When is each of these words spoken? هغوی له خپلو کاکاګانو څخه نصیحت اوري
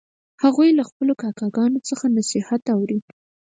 هغوی 0.43 0.69
له 0.77 0.83
خپلو 0.89 1.13
کاکاګانو 1.21 1.79
څخه 1.89 2.05
نصیحت 2.17 2.63
اوري 2.75 2.99